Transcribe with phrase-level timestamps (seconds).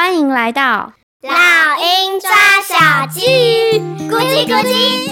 [0.00, 0.92] 欢迎来到
[1.22, 1.30] 老
[1.82, 2.30] 鹰抓
[2.62, 3.20] 小鸡，
[4.08, 5.10] 咕叽咕叽。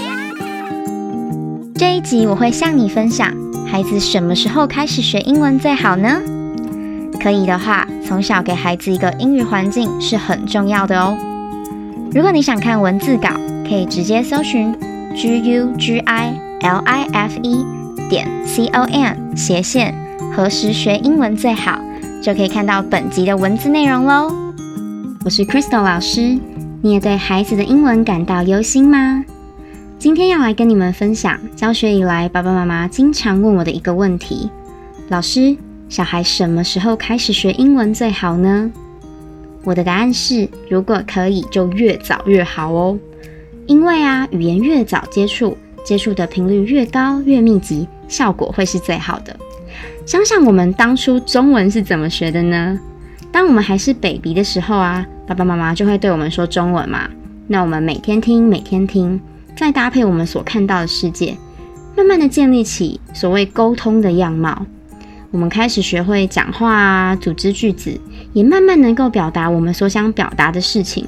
[1.74, 3.28] 这一集我会向你分享，
[3.68, 6.22] 孩子什么时候开始学英文最好呢？
[7.20, 11.18] 可以的话，从小给孩子一个英语环境是很重要的哦。
[12.12, 13.30] 如果你想看文字稿，
[13.68, 14.72] 可以直接搜寻
[15.16, 17.66] g u g i l i f e
[18.08, 19.92] 点 c o m 斜线
[20.32, 21.80] 何时学英文最好，
[22.22, 24.45] 就可以看到本集的文字内容喽。
[25.26, 26.38] 我是 Crystal 老师，
[26.80, 29.24] 你也对孩子的英文感到忧心吗？
[29.98, 34.48] 今天要来跟你们分享教学以来爸爸妈妈经常问我的一个问题：
[35.08, 35.56] 老师，
[35.88, 38.70] 小孩什么时候开始学英文最好呢？
[39.64, 42.96] 我的答案是，如果可以，就越早越好哦。
[43.66, 49.36] 因为啊，语言越早接触，接触的频率越高、越密集，效果会是最好的。
[50.06, 52.78] 想想我们当初中文是怎么学的呢？
[53.32, 57.08] 当我们还是 baby 的时候啊，爸爸妈妈就会对我们说中文嘛。
[57.48, 59.20] 那我们每天听，每天听，
[59.56, 61.36] 再搭配我们所看到的世界，
[61.96, 64.64] 慢慢的建立起所谓沟通的样貌。
[65.30, 68.00] 我们开始学会讲话啊，组织句子，
[68.32, 71.06] 也慢慢能够表达我们所想表达的事情。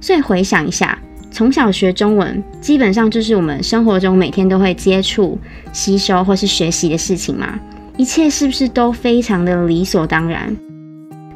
[0.00, 0.98] 所以回想一下。
[1.34, 5.38] 从小学中文，基本上就是我们生活中每天都会接触、
[5.72, 7.58] 吸收或是学习的事情嘛。
[7.96, 10.54] 一切是不是都非常的理所当然？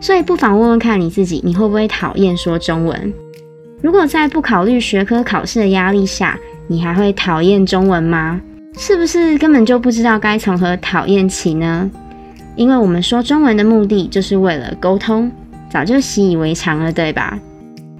[0.06, 3.12] 所以不妨问问看你自己，你会不会讨厌说中文？
[3.82, 8.40] 如果在不考虑学科考试的压力下，你还会讨厌中文吗？
[8.78, 11.90] 是不是根本就不知道该从何讨厌起呢？
[12.54, 15.28] 因为我们说中文的目的就是为了沟通，
[15.68, 17.36] 早就习以为常了，对吧？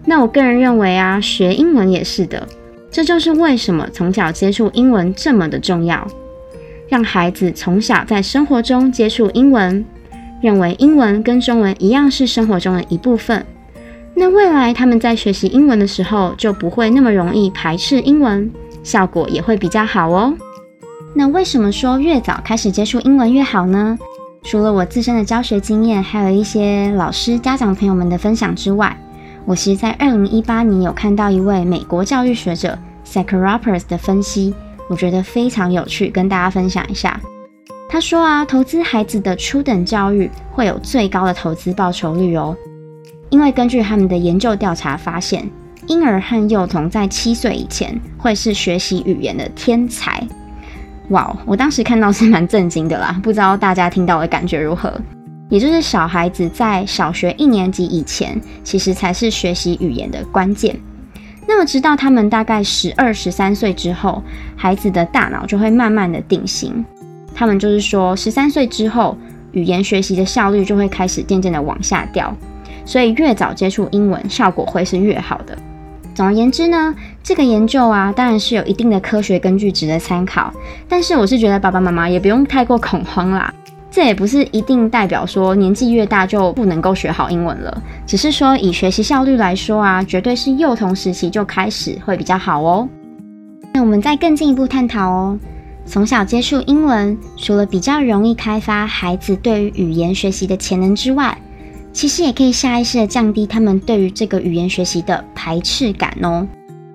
[0.05, 2.47] 那我个人认为啊，学英文也是的，
[2.89, 6.07] 这就是为什么从小接触英文这么的重要。
[6.89, 9.85] 让孩子从小在生活中接触英文，
[10.41, 13.45] 认为英文跟中文一样是生活中的一部分。
[14.15, 18.51] 那未来他们在学习英文的时候，就不会那么容易排斥英文，
[18.83, 20.35] 效果也会比较好哦。
[21.15, 23.99] 那为什么说越早开始接触英文越好呢？
[24.43, 28.97] 除了我自身的教学经验，还有一些老师、家长朋友们的分享之外。
[29.45, 34.55] 我其实，在二零一八年有看到一位美国教育学者 s a c h a r o p e r s 的分析，
[34.89, 37.21] 我觉得非常有趣，跟大家分享一下。
[37.97, 42.55] 他说啊，投资孩子的初等教育会有最高的投资报酬率哦，
[43.31, 45.49] 因为根据他们的研究调查发现，
[45.87, 50.23] 婴儿和幼童在七岁以前会是学习语言的天才。
[51.09, 54.93] 哇，我当时看到是蛮震惊的啦，不知道大家听到的感觉如何？
[55.49, 60.79] 也就是小孩子在小学一年级以前，其实才是学习语言的关键。
[61.47, 64.23] 那么，直到他们大概十二、十三岁之后，
[64.55, 66.85] 孩子的大脑就会慢慢的定型。
[67.37, 69.15] 他们就是说，十三岁之后，
[69.53, 72.35] 语言学习的效率就会开始渐渐的往下掉。
[72.87, 75.57] 所以，越早接触英文，效果会是越好的。
[76.15, 80.51] 总而言之呢，这个研究啊，当然是有一定的科学根据值得参考。
[80.89, 83.53] 但是，我是觉得爸爸妈妈也不用太过恐慌啦。
[83.91, 92.89] 这也不是一定代表说年纪越大就不能够学好英文了，只是说以学习效率来说啊，绝对是幼童时期就开始会比较好哦。
[93.73, 95.39] 那我们再更进一步探讨哦，
[95.87, 101.39] 从小接触英文，除了比较容易开发孩子对于语言学习的潜能之外，
[101.93, 106.47] 其实也可以下意识的降低他们对于这个语言学习的排斥感哦。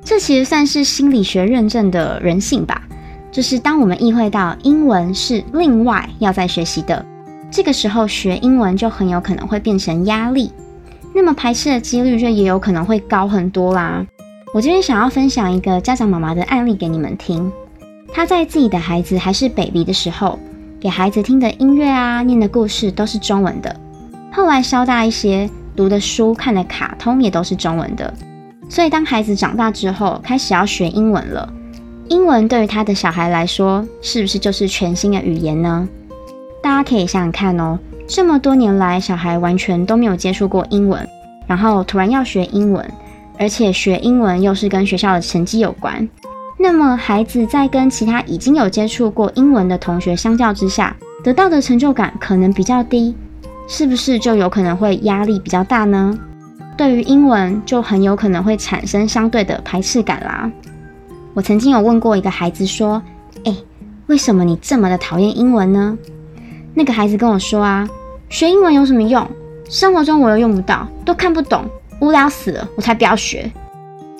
[0.03, 2.83] 这其实算是心理学认证的人性吧。
[3.31, 7.03] 就是当我们意会到英文是另外要再学习的，
[7.49, 10.51] 这个时候学英文就很有可能会变成压力，
[11.15, 14.05] 那么排斥的几率就也有可能会高很多啦。
[14.53, 17.49] 我今天想要分享一个家长妈妈的案例给你们听，
[18.13, 20.37] 他在自己的孩子还是 baby 的时候，
[20.79, 23.75] 给孩子听的音乐啊、念的故事都是中文的，
[24.31, 28.13] 后来稍大一些，读的书、看的卡通也都是中文的，
[28.69, 31.51] 所以当孩子长大之后，开始要学英文了。
[32.09, 35.87] 英文对于他的小孩来说，是不是就是全新的语言呢？
[36.61, 41.07] 大家可以想想看哦，这么多年来，小孩完全都没有接触过英文，
[41.47, 42.85] 然后突然要学英文，
[43.39, 46.07] 而且学英文又是跟学校的成绩有关，
[46.61, 53.15] 那么孩子在跟其他已经有接触过英文的同学相较之下，得到的成就感可能比较低，
[53.67, 56.15] 是不是就有可能会压力比较大呢？
[56.77, 60.51] 对于英文，就很有可能会产生相对的排斥感啦。
[61.33, 63.01] 我曾经有问过一个孩子说
[63.45, 63.57] ：“诶，
[64.05, 65.97] 为什么你这么的讨厌英文呢？”
[66.75, 67.89] 那个孩子跟我说：“啊，
[68.29, 69.27] 学英文有什么用？
[69.67, 71.65] 生活中我又用不到，都看不懂，
[72.01, 73.51] 无聊死了，我才不要学。”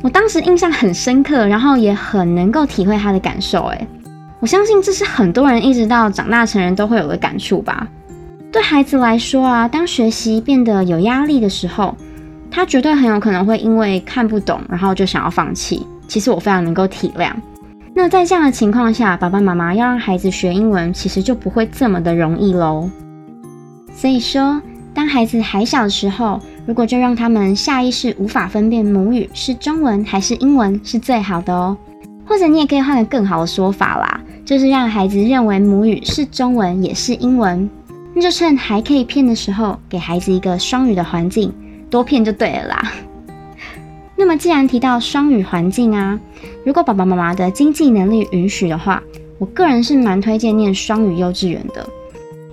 [0.03, 3.65] 我当时印象很深刻，然后也很能够体会他的感受。
[3.67, 3.87] 诶，
[4.39, 7.87] 我相信这是很多人一直到长大成人都会有的感触吧。
[8.51, 11.95] 对孩子来说啊，当学习变得有压力的时候，
[12.49, 15.85] 他绝对很有可能会因为看不懂，然后就想要放弃。
[16.07, 17.31] 其实我非常能够体谅。
[17.93, 22.89] 那在这样的情况下，爸爸妈妈要让孩子学英文，其实就不会这么的容易喽。
[23.93, 24.61] 所以说，
[24.93, 31.77] 当孩子还小的时候，如果就让他们下意识无法分辨母语是中文还是英文，是最好的哦。
[32.25, 37.69] 或者你也可以换个更好的说法啦，就是让孩子认为母语是中文也是英文，
[38.13, 41.53] 那就趁还可以骗的时候，给孩子一个双语的环境。
[41.89, 42.91] 多骗就对了啦。
[44.15, 46.17] 那么，既然提到双语环境啊，
[46.65, 49.01] 如果爸爸妈妈的经济能力允许的话，
[49.39, 51.85] 我个人是蛮推荐念双语幼稚园的。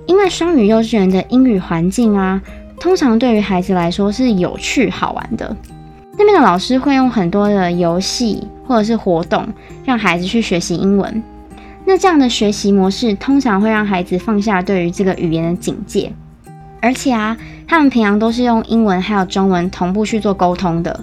[0.08, 2.40] 因为双语幼稚园的英语环境啊，
[2.80, 5.54] 通常对于孩子来说是有趣好玩的。
[6.16, 9.46] 那边的老师会用很多的游戏或者是活动，
[9.84, 11.22] 让孩子去学习英文。
[11.84, 16.10] 那这样的学习模式，通常会让孩子放下对于这个语言的警戒。
[16.80, 20.98] 而且啊，他们平常都是用英文还有中文同步去做沟通的。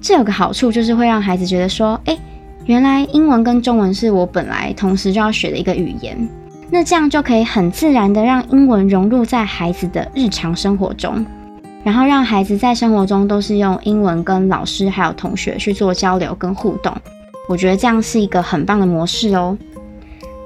[0.00, 2.18] 这有个好处，就是会让孩子觉得说，诶，
[2.64, 6.16] 原来英文跟中文是我本来同时就要学的一个语言。
[6.70, 11.24] 那这样就可以很自然的让英文融入在孩子的日常生活中，
[11.84, 16.92] 然后让孩子在生活中都是用英文跟老师还有同学去做交流跟互动。
[17.48, 19.56] 我觉得这样是一个很棒的模式哦。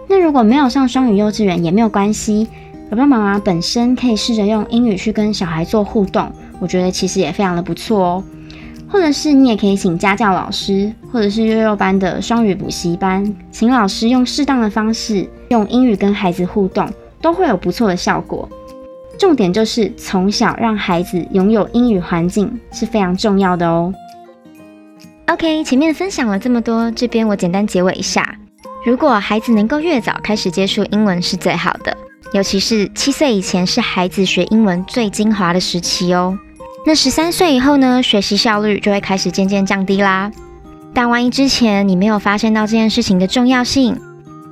[0.08, 2.48] 那如果没有上双语幼稚园也没有关系。
[2.90, 6.28] 爸爸妈妈本身可以试着用英语去跟小孩做互动，
[6.58, 8.24] 我觉得其实也非常的不错哦。
[8.88, 16.88] 或者是你也可以请家教老师，或者是幼幼班的双语补习班，请老师用适当的方式用英语跟孩子互动，
[17.20, 18.48] 都会有不错的效果。
[19.18, 23.92] 重点就是从小让孩子拥有英语环境是非常重要的哦。
[25.26, 28.36] OK，前面分享了这么多，这边我简单结尾一下：
[28.86, 31.96] 如果孩子能够越早开始接触英文是最好的。
[32.32, 36.38] 尤其是七岁以前是孩子学英文最精华的时期哦。
[36.86, 40.30] 那十三岁以后呢，学习效率就会开始渐渐降低啦。
[40.94, 44.00] 但万一之前你没有发现到这件事情的重要性，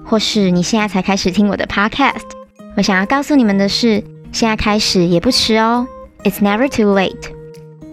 [0.08, 2.22] 或是你现在才开始听我的 podcast，
[2.78, 4.02] 我想要告诉你们的是，
[4.32, 5.87] 现在开始也不迟哦。
[6.25, 7.31] It's never too late。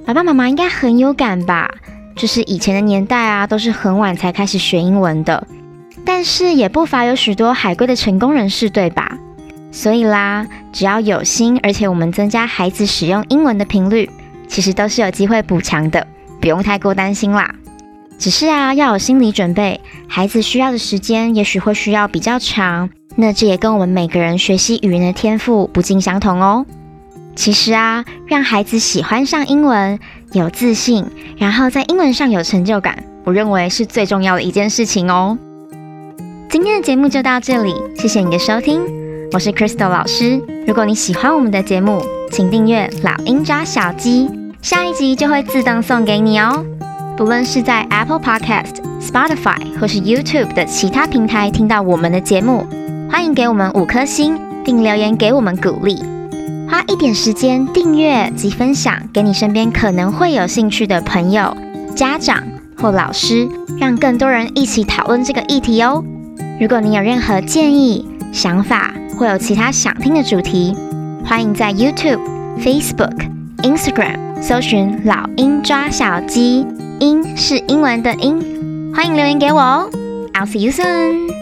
[0.05, 1.69] 爸爸妈妈应该很有感吧？
[2.15, 5.45] 就是以前的年代啊，都是很晚才开始学英文的。
[6.05, 9.17] 但是也不乏有许多海归的成功人士，对吧？
[9.73, 14.09] 所以啦，只要有心，而且我们增加孩子使用英文的频率，
[14.47, 16.07] 其实都是有机会补强的，
[16.39, 17.53] 不用太过担心啦。
[18.17, 22.89] 只是啊，要有心理准备，孩子需要的时间也许会需要比较长。
[23.15, 26.65] 那这也跟我们每个人学习语言的天赋不尽相同哦。
[27.35, 29.99] 其实啊，让孩子喜欢上英文，
[30.31, 31.05] 有自信，
[31.37, 35.37] 然后在英文上有成就感，我认为是最重要的一件事情哦。
[36.49, 38.81] 今天的节目就到这里，谢谢你的收听。
[39.33, 40.41] 我是 Crystal 老师。
[40.65, 42.01] 如果你喜欢我们的节目，
[42.31, 44.27] 请订阅《老鹰抓小鸡》，
[44.61, 46.65] 下一集就会自动送给你哦。
[47.17, 52.67] 不论是在 Apple Podcast、Spotify 或是 YouTube 的其他平台听到我们的节目，
[53.09, 56.03] 欢迎给我们五颗星，并留言给我们鼓励。
[56.69, 61.55] 花一点时间订阅及分享给你身边可能会有兴趣的朋友、
[61.95, 62.43] 家长
[62.77, 63.47] 或老师，
[63.79, 66.03] 让更多人一起讨论这个议题哦。
[66.59, 70.75] 如果你有任何建议、想法，或有其他想听的主题，
[71.23, 72.19] 欢迎在 YouTube、
[72.59, 73.29] Facebook、
[73.63, 76.65] Instagram 搜寻“老鹰抓小鸡”，
[77.05, 79.89] 英是英文的英，欢迎留言给我哦。
[80.33, 81.34] I'll see you soon.